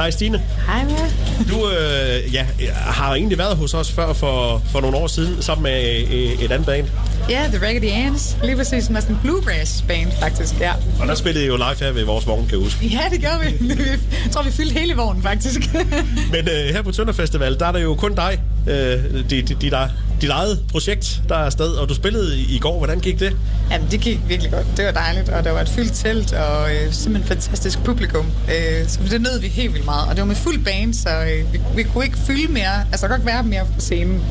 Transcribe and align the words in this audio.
Hej 0.00 0.10
Stine. 0.10 0.42
Hej 0.66 0.84
med. 0.84 0.94
Du 1.50 1.68
øh, 1.70 2.34
ja, 2.34 2.46
har 2.74 3.14
egentlig 3.14 3.38
været 3.38 3.56
hos 3.56 3.74
os 3.74 3.92
før 3.92 4.12
for, 4.12 4.62
for 4.72 4.80
nogle 4.80 4.96
år 4.96 5.06
siden, 5.06 5.42
sammen 5.42 5.62
med 5.62 6.00
øh, 6.12 6.42
et 6.44 6.52
andet 6.52 6.66
band. 6.66 6.86
Ja, 7.28 7.46
The 7.52 7.66
Raggedy 7.66 7.90
Anns. 7.92 8.36
Lige 8.44 8.56
præcis 8.56 8.84
som 8.84 8.94
sådan 9.00 9.14
en 9.14 9.20
bluegrass 9.22 9.84
band, 9.88 10.12
faktisk. 10.20 10.60
Ja. 10.60 10.72
Og 11.00 11.06
der 11.06 11.14
spillede 11.14 11.44
I 11.44 11.48
jo 11.48 11.56
live 11.56 11.74
her 11.80 11.92
ved 11.92 12.04
vores 12.04 12.26
vogn, 12.26 12.46
kan 12.48 12.58
jeg 12.58 12.64
huske. 12.64 12.86
ja, 12.86 13.00
det 13.10 13.20
gør 13.22 13.38
vi. 13.44 13.66
Jeg 14.24 14.32
tror, 14.32 14.42
vi 14.42 14.50
fyldte 14.50 14.74
hele 14.78 14.94
vognen, 14.94 15.22
faktisk. 15.22 15.60
Men 16.32 16.48
øh, 16.48 16.74
her 16.74 16.82
på 16.82 16.92
Tønder 16.92 17.12
Festival, 17.12 17.58
der 17.58 17.66
er 17.66 17.72
der 17.72 17.80
jo 17.80 17.94
kun 17.94 18.14
dig, 18.14 18.40
øh, 18.68 19.30
dit, 19.30 19.48
dit, 19.48 19.62
dit, 19.62 19.74
dit 20.20 20.30
eget 20.30 20.64
projekt, 20.70 21.22
der 21.28 21.34
er 21.34 21.44
afsted. 21.44 21.68
Og 21.68 21.88
du 21.88 21.94
spillede 21.94 22.38
i, 22.38 22.58
går. 22.58 22.78
Hvordan 22.78 23.00
gik 23.00 23.20
det? 23.20 23.36
Jamen, 23.70 23.90
det 23.90 24.00
gik 24.00 24.20
virkelig 24.28 24.52
godt. 24.52 24.66
Det 24.76 24.84
var 24.84 24.92
dejligt, 24.92 25.28
og 25.28 25.44
der 25.44 25.52
var 25.52 25.60
et 25.60 25.68
fyldt 25.68 25.94
telt, 25.94 26.32
og 26.32 26.74
øh, 26.74 26.92
simpelthen 26.92 27.28
fantastisk 27.28 27.84
publikum. 27.84 28.26
Øh, 28.26 28.88
så 28.88 28.98
det 29.10 29.20
nød 29.20 29.40
vi 29.40 29.48
helt 29.48 29.72
vildt 29.72 29.84
meget. 29.84 30.08
Og 30.08 30.10
det 30.10 30.20
var 30.20 30.26
med 30.26 30.36
fuld 30.36 30.64
band, 30.64 30.94
så 30.94 31.08
øh, 31.08 31.52
vi, 31.52 31.60
vi 31.76 31.82
kunne 31.82 32.04
ikke 32.04 32.18
fylde 32.18 32.52
mere. 32.52 32.84
Altså, 32.92 33.06
der 33.06 33.08
kunne 33.08 33.16
ikke 33.16 33.26
være 33.26 33.42
mere 33.42 33.64
på 33.74 33.80
scenen. 33.80 34.24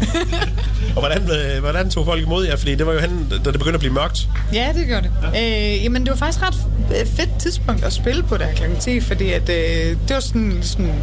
og 0.95 0.99
hvordan, 0.99 1.21
øh, 1.21 1.59
hvordan 1.59 1.89
tog 1.89 2.05
folk 2.05 2.21
imod 2.21 2.45
jer? 2.45 2.55
Fordi 2.55 2.75
det 2.75 2.85
var 2.85 2.93
jo 2.93 2.99
hen, 2.99 3.27
da 3.29 3.51
det 3.51 3.59
begyndte 3.59 3.73
at 3.73 3.79
blive 3.79 3.93
mørkt. 3.93 4.27
Ja, 4.53 4.71
det 4.75 4.87
gjorde 4.87 5.03
det. 5.03 5.11
Øh, 5.37 5.83
jamen, 5.83 6.01
det 6.01 6.09
var 6.09 6.17
faktisk 6.17 6.43
ret 6.43 6.55
fedt 7.07 7.29
tidspunkt 7.39 7.83
at 7.83 7.93
spille 7.93 8.23
på 8.23 8.37
der 8.37 8.47
kl. 8.55 8.63
10, 8.79 8.99
fordi 8.99 9.31
at, 9.31 9.49
øh, 9.49 9.97
det 10.07 10.09
var 10.09 10.19
sådan, 10.19 10.59
sådan, 10.61 10.93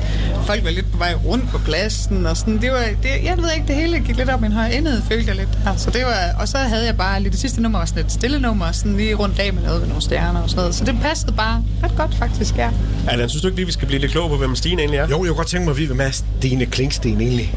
folk 0.46 0.64
var 0.64 0.70
lidt 0.70 0.92
på 0.92 0.98
vej 0.98 1.14
rundt 1.14 1.50
på 1.50 1.58
pladsen, 1.58 2.26
og 2.26 2.36
sådan, 2.36 2.60
det 2.60 2.70
var, 2.70 2.84
det, 3.02 3.10
jeg 3.24 3.38
ved 3.38 3.44
ikke, 3.54 3.66
det 3.66 3.76
hele 3.76 4.00
gik 4.00 4.16
lidt 4.16 4.30
op 4.30 4.42
i 4.42 4.46
en 4.46 4.52
høj 4.52 4.71
enhed, 4.72 5.02
følte 5.02 5.28
jeg 5.28 5.36
lidt. 5.36 5.48
Så 5.76 5.90
det 5.90 6.02
var, 6.04 6.40
og 6.40 6.48
så 6.48 6.58
havde 6.58 6.86
jeg 6.86 6.96
bare 6.96 7.22
lidt, 7.22 7.32
det 7.32 7.40
sidste 7.40 7.62
nummer 7.62 7.78
var 7.78 7.86
sådan 7.86 8.04
et 8.04 8.12
stille 8.12 8.38
nummer, 8.38 8.72
sådan 8.72 8.96
lige 8.96 9.14
rundt 9.14 9.38
af 9.38 9.52
med 9.52 9.62
noget 9.62 9.80
ved 9.80 9.88
nogle 9.88 10.02
stjerner 10.02 10.42
og 10.42 10.50
sådan 10.50 10.60
noget. 10.60 10.74
Så 10.74 10.84
det 10.84 10.96
passede 11.02 11.32
bare 11.32 11.62
ret 11.82 11.96
godt, 11.96 12.14
faktisk, 12.14 12.56
ja. 12.56 12.70
Allan, 13.08 13.28
synes 13.28 13.42
du 13.42 13.48
ikke 13.48 13.56
lige, 13.56 13.66
vi 13.66 13.72
skal 13.72 13.86
blive 13.86 14.00
lidt 14.00 14.12
klogere 14.12 14.30
på, 14.30 14.36
hvem 14.36 14.54
Stine 14.54 14.80
egentlig 14.80 14.98
er? 14.98 15.02
Jo, 15.02 15.08
jeg 15.08 15.16
kunne 15.16 15.34
godt 15.34 15.48
tænke 15.48 15.64
mig 15.64 15.72
at 15.72 15.78
vide, 15.78 15.86
hvem 15.86 16.00
er 16.00 16.10
Stine 16.10 16.66
Klingsten 16.66 17.20
egentlig? 17.20 17.54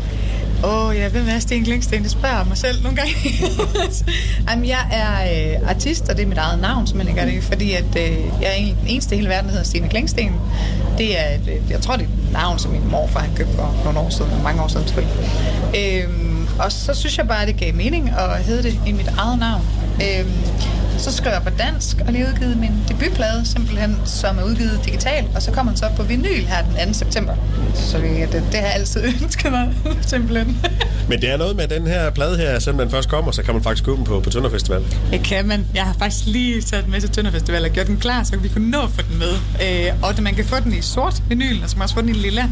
Åh, 0.64 0.86
oh, 0.86 0.96
ja, 0.96 1.10
hvem 1.10 1.28
er 1.30 1.40
Sten 1.40 1.64
Klingsten? 1.64 2.04
Det 2.04 2.12
spørger 2.12 2.38
jeg 2.38 2.46
mig 2.48 2.58
selv 2.58 2.84
nogle 2.84 2.98
gange. 2.98 3.14
Jamen, 4.50 4.66
jeg 4.66 4.88
er 4.92 5.54
øh, 5.62 5.70
artist, 5.70 6.10
og 6.10 6.16
det 6.18 6.24
er 6.24 6.28
mit 6.28 6.38
eget 6.38 6.62
navn, 6.62 6.88
som 6.88 7.00
jeg 7.00 7.16
gør 7.16 7.26
det, 7.26 7.44
fordi 7.44 7.72
at, 7.72 7.96
øh, 7.98 8.18
jeg 8.42 8.50
er 8.50 8.52
egentlig 8.52 8.78
den 8.82 8.88
eneste 8.88 9.16
i 9.16 9.18
hele 9.18 9.30
verden, 9.30 9.46
der 9.46 9.52
hedder 9.52 9.66
Stine 9.66 9.90
Klingsten. 9.90 10.32
Det 10.98 11.20
er, 11.20 11.36
et, 11.36 11.62
jeg 11.70 11.82
tror, 11.82 11.96
det 11.96 12.04
er 12.04 12.08
et 12.28 12.32
navn, 12.32 12.60
som 12.60 12.72
min 12.72 12.82
morfar 12.92 13.20
har 13.20 13.30
købt 13.36 13.50
for 13.56 13.82
nogle 13.84 14.00
år 14.00 14.10
siden, 14.10 14.32
mange 14.44 14.62
år 14.62 14.68
siden 14.68 14.88
selvfølgelig. 14.88 15.16
Øhm, 15.78 16.25
og 16.60 16.72
så 16.72 16.94
synes 16.94 17.18
jeg 17.18 17.28
bare, 17.28 17.42
at 17.42 17.48
det 17.48 17.58
gav 17.58 17.74
mening 17.74 18.10
at 18.10 18.44
hedde 18.44 18.64
det 18.64 18.80
i 18.88 18.92
mit 18.92 19.08
eget 19.18 19.40
navn. 19.40 19.62
Øhm, 20.02 20.32
så 20.98 21.12
skrev 21.12 21.32
jeg 21.32 21.42
på 21.44 21.50
dansk 21.50 21.98
og 22.08 22.14
lige 22.14 22.26
udgivet 22.28 22.58
min 22.58 22.72
debutplade, 22.88 23.46
simpelthen, 23.46 23.98
som 24.06 24.38
er 24.38 24.44
udgivet 24.44 24.80
digitalt, 24.86 25.28
og 25.36 25.42
så 25.42 25.52
kommer 25.52 25.72
den 25.72 25.78
så 25.78 25.86
på 25.98 26.04
vinyl 26.04 26.46
her 26.46 26.64
den 26.64 26.88
2. 26.88 26.94
september. 26.94 27.34
Så 27.76 27.98
det, 27.98 28.32
det, 28.32 28.44
har 28.54 28.62
jeg 28.62 28.74
altid 28.74 29.04
ønsket 29.24 29.52
mig, 29.52 29.74
simpelthen. 30.02 30.58
Men 31.10 31.22
det 31.22 31.30
er 31.30 31.38
noget 31.38 31.56
med 31.56 31.68
den 31.68 31.88
her 31.88 32.10
plade 32.10 32.38
her, 32.38 32.60
selvom 32.60 32.78
den 32.78 32.90
først 32.90 33.10
kommer, 33.10 33.32
så 33.32 33.44
kan 33.44 33.54
man 33.54 33.64
faktisk 33.64 33.86
købe 33.86 33.98
den 33.98 34.06
på, 34.06 34.20
på 34.20 34.30
Tønder 34.30 34.50
Festival. 34.50 34.84
Det 35.12 35.24
kan 35.24 35.48
man. 35.48 35.68
Jeg 35.74 35.84
har 35.84 35.96
faktisk 36.00 36.26
lige 36.26 36.62
taget 36.62 36.84
den 36.84 36.92
med 36.92 37.02
til 37.02 37.10
Tønder 37.10 37.32
Festival 37.32 37.66
og 37.66 37.70
gjort 37.72 37.88
den 37.88 37.98
klar, 37.98 38.24
så 38.24 38.38
vi 38.38 38.48
kunne 38.48 38.70
nå 38.70 38.82
at 38.82 38.90
få 38.90 39.02
den 39.10 39.20
med. 39.20 39.34
Øh, 39.88 40.04
og 40.04 40.24
man 40.24 40.36
kan 40.36 40.46
få 40.46 40.56
den 40.64 40.74
i 40.74 40.82
sort 40.82 41.24
vinyl, 41.30 41.64
og 41.64 41.70
så 41.70 41.76
kan 41.76 41.80
man 41.80 41.84
også 41.84 41.96
få 41.96 42.02
den 42.02 42.10
i 42.10 42.14
lilla. 42.14 42.50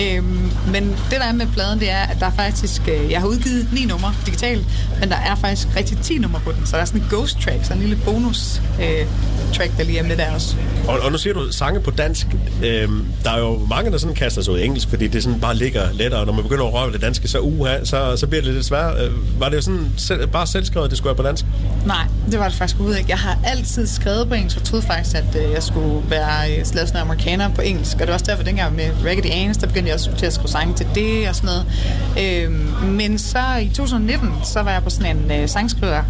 Øh, 0.00 0.24
men 0.72 0.84
det 1.10 1.18
der 1.20 1.24
er 1.24 1.32
med 1.32 1.46
pladen, 1.46 1.80
det 1.80 1.90
er, 1.90 2.02
at 2.02 2.16
der 2.20 2.26
er 2.26 2.32
faktisk, 2.36 2.82
øh, 2.88 3.10
jeg 3.10 3.20
har 3.20 3.26
udgivet 3.28 3.68
ni 3.72 3.84
numre 3.84 4.14
digitalt, 4.26 4.66
men 5.00 5.08
der 5.08 5.16
er 5.16 5.34
faktisk 5.34 5.68
rigtig 5.76 5.98
10 5.98 6.18
numre 6.18 6.40
på 6.44 6.52
den, 6.52 6.66
så 6.66 6.76
der 6.76 6.82
er 6.82 6.86
sådan 6.86 7.00
en 7.00 7.06
ghost 7.10 7.40
track, 7.40 7.64
så 7.64 7.74
en 7.78 7.88
lille 7.88 8.04
bonus 8.04 8.62
øh, 8.80 9.06
track, 9.52 9.78
der 9.78 9.84
lige 9.84 9.98
er 9.98 10.02
med 10.02 10.16
der 10.16 10.34
også. 10.34 10.56
Og, 10.88 10.98
og 11.00 11.12
nu 11.12 11.18
siger 11.18 11.34
du 11.34 11.52
sange 11.52 11.80
på 11.80 11.90
dansk. 11.90 12.26
Øhm, 12.64 13.06
der 13.24 13.30
er 13.30 13.38
jo 13.38 13.66
mange, 13.70 13.90
der 13.90 13.98
sådan 13.98 14.14
kaster 14.14 14.42
sig 14.42 14.54
ud 14.54 14.58
i 14.58 14.64
engelsk, 14.64 14.88
fordi 14.88 15.06
det 15.06 15.22
sådan 15.22 15.40
bare 15.40 15.56
ligger 15.56 15.92
lettere. 15.92 16.26
Når 16.26 16.32
man 16.32 16.42
begynder 16.42 16.64
at 16.64 16.72
røre 16.74 16.92
det 16.92 17.02
danske, 17.02 17.28
så 17.28 17.38
uha, 17.38 17.84
så, 17.84 18.16
så 18.16 18.26
bliver 18.26 18.42
det 18.42 18.54
lidt 18.54 18.64
svært. 18.66 19.02
Øh, 19.02 19.40
var 19.40 19.48
det 19.48 19.56
jo 19.56 19.62
sådan 19.62 19.92
selv, 19.96 20.26
bare 20.26 20.46
selvskrevet, 20.46 20.90
det 20.90 20.98
skulle 20.98 21.08
være 21.08 21.16
på 21.16 21.22
dansk? 21.22 21.44
Nej, 21.86 22.06
det 22.30 22.38
var 22.38 22.48
det 22.48 22.56
faktisk 22.56 22.76
overhovedet 22.76 22.98
ikke. 22.98 23.10
Jeg 23.10 23.18
har 23.18 23.38
altid 23.44 23.86
skrevet 23.86 24.28
på 24.28 24.34
engelsk, 24.34 24.56
og 24.56 24.64
troede 24.64 24.86
faktisk, 24.86 25.16
at 25.16 25.44
øh, 25.44 25.52
jeg 25.52 25.62
skulle 25.62 26.10
være 26.10 26.58
øh, 26.58 26.64
slags 26.64 26.92
amerikaner 26.92 27.54
på 27.54 27.60
engelsk. 27.60 27.94
Og 27.94 28.00
det 28.00 28.08
var 28.08 28.14
også 28.14 28.26
derfor, 28.28 28.42
dengang 28.42 28.76
med 28.76 28.90
Raggedy 29.06 29.30
Anns, 29.30 29.56
der 29.56 29.66
begyndte 29.66 29.88
jeg 29.88 29.94
også 29.94 30.10
til 30.16 30.26
at 30.26 30.32
skrive 30.32 30.48
sange 30.48 30.74
til 30.74 30.86
det 30.94 31.28
og 31.28 31.34
sådan 31.34 31.50
noget. 31.50 32.44
Øhm, 32.44 32.90
men 32.90 33.18
så 33.18 33.38
i 33.62 33.68
2019, 33.68 34.30
så 34.44 34.62
var 34.62 34.70
jeg 34.70 34.82
på 34.82 34.90
sådan 34.90 35.16
en 35.16 35.30
øh, 35.30 35.48
sangskriver 35.48 36.02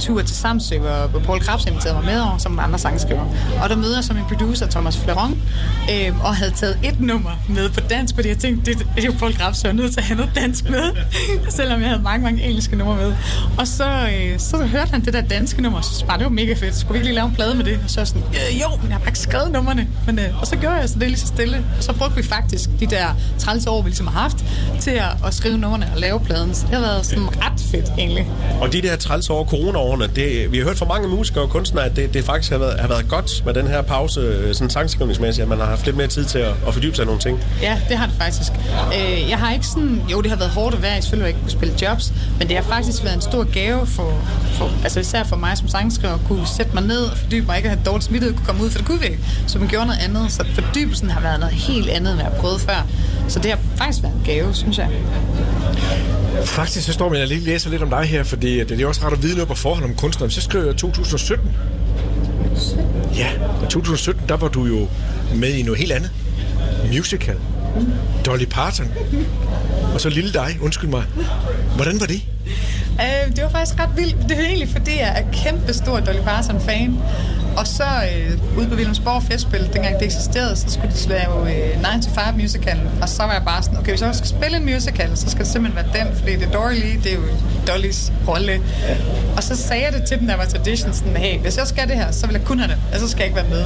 tur 0.00 0.22
til 0.22 0.36
Samsø, 0.36 0.78
hvor 0.78 0.91
Paul 1.24 1.40
Krabs 1.40 1.64
inviterede 1.66 1.96
mig 1.96 2.04
med 2.04 2.20
over 2.20 2.38
som 2.38 2.58
andre 2.58 2.78
sangskriver. 2.78 3.24
Og 3.62 3.68
der 3.68 3.76
møder 3.76 3.96
jeg 3.96 4.04
som 4.04 4.16
en 4.16 4.24
producer, 4.28 4.66
Thomas 4.66 4.98
Fleron, 4.98 5.42
øh, 5.90 6.24
og 6.24 6.36
havde 6.36 6.50
taget 6.50 6.78
et 6.84 7.00
nummer 7.00 7.30
med 7.48 7.68
på 7.70 7.80
dansk, 7.80 8.14
fordi 8.14 8.28
jeg 8.28 8.38
tænkte, 8.38 8.72
det, 8.72 8.78
det 8.96 9.04
er 9.04 9.06
jo 9.06 9.12
Paul 9.18 9.34
Krabs, 9.34 9.58
så 9.58 9.68
jeg 9.68 9.72
er 9.72 9.76
nødt 9.76 9.92
til 9.92 10.00
at 10.00 10.06
have 10.06 10.16
noget 10.16 10.32
dansk 10.34 10.70
med, 10.70 10.84
selvom 11.58 11.80
jeg 11.80 11.88
havde 11.88 12.02
mange, 12.02 12.22
mange 12.24 12.42
engelske 12.42 12.76
numre 12.76 12.96
med. 12.96 13.14
Og 13.58 13.66
så, 13.66 14.08
øh, 14.14 14.38
så 14.38 14.56
hørte 14.56 14.90
han 14.90 15.04
det 15.04 15.12
der 15.12 15.20
danske 15.20 15.62
nummer, 15.62 15.78
og 15.78 15.84
så 15.84 16.06
bare, 16.06 16.18
det 16.18 16.24
var 16.24 16.30
mega 16.30 16.54
fedt. 16.54 16.76
Skulle 16.76 16.92
vi 16.92 16.98
ikke 16.98 17.06
lige 17.06 17.14
lave 17.14 17.28
en 17.28 17.34
plade 17.34 17.54
med 17.54 17.64
det? 17.64 17.80
Og 17.84 17.90
så 17.90 18.00
var 18.00 18.04
sådan, 18.04 18.22
øh, 18.22 18.60
jo, 18.60 18.68
men 18.76 18.86
jeg 18.88 18.94
har 18.94 18.98
bare 18.98 19.08
ikke 19.08 19.18
skrevet 19.18 19.52
numrene. 19.52 19.88
Men, 20.06 20.18
øh, 20.18 20.40
og 20.40 20.46
så 20.46 20.56
gjorde 20.56 20.76
jeg 20.76 20.88
så 20.88 20.98
det 20.98 21.08
lige 21.08 21.20
så 21.20 21.26
stille. 21.26 21.64
Og 21.78 21.84
så 21.84 21.92
brugte 21.92 22.16
vi 22.16 22.22
faktisk 22.22 22.70
de 22.80 22.86
der 22.86 23.06
30 23.38 23.70
år, 23.70 23.82
vi 23.82 23.88
ligesom 23.88 24.06
har 24.06 24.20
haft, 24.20 24.36
til 24.80 24.90
at, 24.90 25.26
at 25.26 25.34
skrive 25.34 25.58
numrene 25.58 25.90
og 25.94 26.00
lave 26.00 26.20
pladen. 26.20 26.54
Så 26.54 26.66
det 26.66 26.74
har 26.74 26.80
været 26.80 27.06
sådan 27.06 27.26
ret 27.26 27.60
fedt, 27.70 27.92
egentlig. 27.98 28.26
Og 28.60 28.72
de 28.72 28.82
der 28.82 28.96
30 28.96 29.30
år 29.30 29.44
coronaårene, 29.44 30.06
det, 30.16 30.52
vi 30.52 30.58
har 30.58 30.64
hørt 30.64 30.78
for 30.82 30.88
mange 30.88 31.08
musikere 31.08 31.44
og 31.44 31.50
kunstnere, 31.50 31.84
at 31.84 31.96
det, 31.96 32.14
det 32.14 32.24
faktisk 32.24 32.52
har 32.52 32.58
været, 32.58 32.80
har 32.80 32.88
været 32.88 33.08
godt 33.08 33.42
med 33.46 33.54
den 33.54 33.66
her 33.66 33.82
pause, 33.82 34.20
øh, 34.20 34.54
sådan 34.54 34.70
sangskrivningsmæssigt, 34.70 35.42
at 35.42 35.48
man 35.48 35.58
har 35.58 35.66
haft 35.66 35.84
lidt 35.86 35.96
mere 35.96 36.06
tid 36.06 36.24
til 36.24 36.38
at, 36.38 36.54
at 36.66 36.74
fordybe 36.74 36.96
sig 36.96 37.02
i 37.02 37.06
nogle 37.06 37.20
ting. 37.20 37.44
Ja, 37.62 37.80
det 37.88 37.96
har 37.96 38.06
det 38.06 38.14
faktisk. 38.18 38.52
Øh, 38.98 39.30
jeg 39.30 39.38
har 39.38 39.52
ikke 39.52 39.66
sådan... 39.66 40.02
Jo, 40.12 40.20
det 40.20 40.30
har 40.30 40.38
været 40.38 40.50
hårdt 40.50 40.74
at 40.74 40.82
være 40.82 40.98
i, 40.98 41.00
selvfølgelig 41.00 41.28
ikke 41.28 41.40
kunne 41.40 41.50
spille 41.50 41.74
jobs, 41.82 42.12
men 42.38 42.48
det 42.48 42.56
har 42.56 42.62
faktisk 42.62 43.04
været 43.04 43.14
en 43.14 43.20
stor 43.20 43.44
gave 43.52 43.86
for, 43.86 44.22
for 44.52 44.70
altså 44.82 45.00
især 45.00 45.24
for 45.24 45.36
mig 45.36 45.58
som 45.58 45.68
sangskriver, 45.68 46.14
at 46.14 46.20
kunne 46.28 46.46
sætte 46.46 46.74
mig 46.74 46.82
ned 46.82 47.04
og 47.04 47.16
fordybe 47.16 47.46
mig, 47.46 47.56
ikke 47.56 47.68
at 47.68 47.76
have 47.76 47.84
dårligt 47.86 48.04
smittet, 48.04 48.36
kunne 48.36 48.46
komme 48.46 48.64
ud, 48.64 48.70
for 48.70 48.78
det 48.78 48.86
kunne 48.86 49.00
vi 49.00 49.06
ikke. 49.06 49.18
Så 49.46 49.58
man 49.58 49.68
gjorde 49.68 49.86
noget 49.86 50.00
andet, 50.00 50.32
så 50.32 50.44
fordybelsen 50.54 51.10
har 51.10 51.20
været 51.20 51.40
noget 51.40 51.54
helt 51.54 51.88
andet, 51.88 52.12
end 52.12 52.20
jeg 52.20 52.30
har 52.30 52.40
prøvet 52.40 52.60
før. 52.60 52.86
Så 53.28 53.38
det 53.38 53.50
har 53.50 53.58
faktisk 53.76 54.02
været 54.02 54.14
en 54.14 54.22
gave, 54.24 54.54
synes 54.54 54.78
jeg. 54.78 54.88
Faktisk 56.44 56.86
så 56.86 56.92
står 56.92 57.08
man, 57.08 57.18
jeg 57.18 57.28
lige 57.28 57.40
læser 57.40 57.70
lidt 57.70 57.82
om 57.82 57.90
dig 57.90 58.04
her, 58.04 58.22
fordi 58.22 58.64
det 58.64 58.80
er 58.80 58.86
også 58.86 59.06
ret 59.06 59.12
at 59.12 59.22
vide 59.22 59.34
noget 59.34 59.48
på 59.48 59.54
forhånd 59.54 59.84
om 59.84 59.94
kunstneren. 59.94 60.30
Så 60.30 60.40
skriver 60.40 60.64
jeg 60.64 60.76
2017. 60.76 61.48
Ja, 63.16 63.28
og 63.62 63.68
2017, 63.68 64.22
der 64.28 64.36
var 64.36 64.48
du 64.48 64.64
jo 64.64 64.88
med 65.34 65.48
i 65.48 65.62
noget 65.62 65.78
helt 65.78 65.92
andet. 65.92 66.10
Musical. 66.96 67.36
Dolly 68.26 68.44
Parton. 68.44 68.92
Og 69.94 70.00
så 70.00 70.08
lille 70.08 70.32
dig, 70.32 70.58
undskyld 70.62 70.90
mig. 70.90 71.04
Hvordan 71.76 72.00
var 72.00 72.06
det? 72.06 72.22
Øh, 73.00 73.36
det 73.36 73.44
var 73.44 73.50
faktisk 73.50 73.80
ret 73.80 73.90
vildt. 73.96 74.16
Det 74.28 74.38
er 74.38 74.44
egentlig, 74.44 74.68
fordi 74.68 74.90
jeg 74.90 75.24
er 75.24 75.32
kæmpe 75.32 75.72
stor 75.72 76.00
Dolly 76.00 76.20
Parton-fan. 76.20 76.98
Og 77.56 77.66
så 77.66 77.84
øh, 77.84 78.58
ude 78.58 78.68
på 78.68 78.74
Wilhelmsborg 78.74 79.22
Festspil, 79.22 79.70
dengang 79.72 79.94
det 79.98 80.04
eksisterede, 80.04 80.56
så 80.56 80.64
skulle 80.68 80.90
de 80.94 81.08
lave 81.08 81.54
øh, 81.54 81.76
9 81.96 82.02
to 82.02 82.10
5 82.10 82.34
musical. 82.34 82.80
Og 83.02 83.08
så 83.08 83.22
var 83.22 83.32
jeg 83.32 83.42
bare 83.44 83.62
sådan, 83.62 83.78
okay, 83.78 83.92
hvis 83.92 84.02
jeg 84.02 84.14
skal 84.14 84.28
spille 84.28 84.56
en 84.56 84.64
musical, 84.64 85.16
så 85.16 85.30
skal 85.30 85.44
det 85.44 85.52
simpelthen 85.52 85.84
være 85.84 86.04
den, 86.04 86.16
fordi 86.16 86.32
det 86.36 86.42
er 86.42 86.50
Dory 86.50 86.72
Lee, 86.72 86.96
det 87.04 87.12
er 87.12 87.16
jo 87.16 87.22
Dollys 87.66 88.12
rolle. 88.28 88.60
Og 89.36 89.42
så 89.42 89.56
sagde 89.56 89.84
jeg 89.84 89.92
det 89.92 90.04
til 90.04 90.18
dem, 90.18 90.26
der 90.26 90.36
var 90.36 90.44
tradition, 90.44 90.92
sådan, 90.92 91.16
hey, 91.16 91.38
hvis 91.38 91.58
jeg 91.58 91.66
skal 91.66 91.88
det 91.88 91.96
her, 91.96 92.10
så 92.10 92.26
vil 92.26 92.34
jeg 92.34 92.44
kun 92.44 92.58
have 92.58 92.70
det, 92.72 92.78
og 92.94 93.00
så 93.00 93.08
skal 93.08 93.18
jeg 93.18 93.26
ikke 93.26 93.36
være 93.36 93.50
med. 93.50 93.64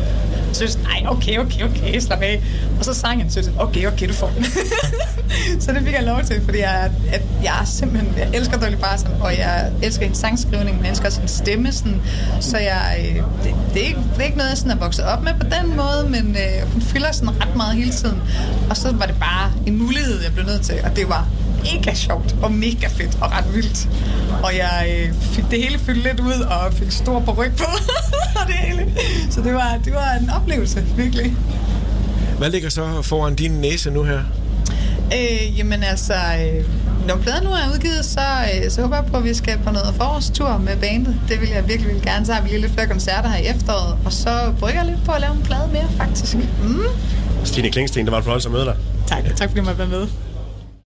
Så 0.52 0.64
jeg 0.64 0.72
nej, 0.82 1.10
okay, 1.12 1.38
okay, 1.38 1.62
okay, 1.62 2.00
slap 2.00 2.22
af. 2.22 2.42
Og 2.78 2.84
så 2.84 2.94
sang 2.94 3.20
han, 3.20 3.30
så 3.30 3.40
jeg 3.40 3.60
okay, 3.60 3.86
okay, 3.86 4.08
du 4.08 4.12
får 4.12 4.32
den. 4.36 4.44
så 5.62 5.72
det 5.72 5.82
fik 5.82 5.92
jeg 5.92 6.02
lov 6.02 6.22
til, 6.22 6.40
fordi 6.44 6.58
jeg, 6.58 6.90
at 7.12 7.22
jeg 7.42 7.62
simpelthen, 7.64 8.14
jeg 8.18 8.30
elsker 8.34 8.58
Dolly 8.58 8.74
Parton, 8.74 9.12
og 9.20 9.38
jeg 9.38 9.72
elsker 9.82 10.02
hendes 10.02 10.18
sangskrivning, 10.18 10.76
men 10.76 10.84
jeg 10.84 10.90
elsker 10.90 11.06
også 11.06 11.18
hendes 11.18 11.36
stemme, 11.36 11.72
sådan, 11.72 12.02
så 12.40 12.58
jeg, 12.58 12.98
øh, 12.98 13.22
det, 13.74 13.75
det, 13.76 13.84
er 13.84 13.88
ikke, 13.88 14.00
det 14.14 14.20
er 14.20 14.24
ikke 14.24 14.36
noget, 14.36 14.50
jeg 14.50 14.58
sådan 14.58 14.70
er 14.72 14.76
vokset 14.76 15.04
op 15.04 15.22
med 15.22 15.32
på 15.40 15.46
den 15.46 15.76
måde, 15.76 16.08
men 16.10 16.36
øh, 16.36 16.72
hun 16.72 16.82
fylder 16.82 17.12
sådan 17.12 17.40
ret 17.40 17.56
meget 17.56 17.76
hele 17.76 17.92
tiden. 17.92 18.22
Og 18.70 18.76
så 18.76 18.92
var 18.92 19.06
det 19.06 19.16
bare 19.20 19.52
en 19.66 19.78
mulighed, 19.78 20.22
jeg 20.22 20.32
blev 20.32 20.46
nødt 20.46 20.62
til, 20.62 20.74
og 20.84 20.96
det 20.96 21.08
var 21.08 21.28
mega 21.62 21.94
sjovt 21.94 22.36
og 22.42 22.52
mega 22.52 22.86
fedt 22.86 23.18
og 23.20 23.32
ret 23.32 23.54
vildt. 23.54 23.88
Og 24.42 24.56
jeg 24.56 24.86
øh, 24.90 25.14
fik 25.14 25.44
det 25.50 25.62
hele 25.62 25.78
fyldt 25.78 26.02
lidt 26.02 26.20
ud 26.20 26.40
og 26.40 26.72
fik 26.72 26.90
stor 26.90 27.20
på 27.20 27.32
ryg 27.32 27.52
på 27.58 27.64
og 28.40 28.46
det 28.46 28.54
hele. 28.54 28.92
Så 29.30 29.40
det 29.40 29.54
var, 29.54 29.78
det 29.84 29.92
var 29.92 30.12
en 30.20 30.30
oplevelse, 30.30 30.84
virkelig. 30.96 31.36
Hvad 32.38 32.50
ligger 32.50 32.68
så 32.68 33.02
foran 33.02 33.34
din 33.34 33.50
næse 33.50 33.90
nu 33.90 34.02
her? 34.02 34.20
Øh, 35.14 35.58
jamen 35.58 35.82
altså, 35.82 36.14
øh, 36.14 36.64
når 37.06 37.16
pladen 37.16 37.44
nu 37.44 37.50
er 37.50 37.72
udgivet, 37.74 38.04
så, 38.04 38.20
øh, 38.20 38.70
så 38.70 38.82
håber 38.82 38.96
jeg 38.96 39.06
på, 39.06 39.16
at 39.16 39.24
vi 39.24 39.34
skal 39.34 39.58
på 39.64 39.70
noget 39.70 39.94
forårstur 39.94 40.58
med 40.58 40.76
bandet. 40.76 41.20
Det 41.28 41.40
vil 41.40 41.48
jeg 41.48 41.68
virkelig 41.68 41.94
vil 41.94 42.02
gerne. 42.02 42.26
Så 42.26 42.32
har 42.32 42.42
vi 42.42 42.48
lige 42.48 42.60
lidt 42.60 42.72
flere 42.72 42.86
koncerter 42.86 43.28
her 43.28 43.38
i 43.44 43.46
efteråret, 43.46 43.98
og 44.04 44.12
så 44.12 44.52
brygger 44.60 44.80
jeg 44.80 44.90
lidt 44.90 45.04
på 45.04 45.12
at 45.12 45.20
lave 45.20 45.34
en 45.34 45.42
plade 45.42 45.68
mere, 45.72 45.88
faktisk. 45.96 46.34
Mm. 46.34 46.80
Stine 47.44 47.70
Klingsten, 47.70 48.04
det 48.04 48.12
var 48.12 48.18
en 48.18 48.24
fornøjelse 48.24 48.48
at 48.48 48.52
møde 48.52 48.64
dig. 48.64 48.76
Tak, 49.06 49.24
tak 49.36 49.48
fordi 49.48 49.60
du 49.60 49.64
måtte 49.64 49.78
være 49.78 49.88
med. 49.88 50.06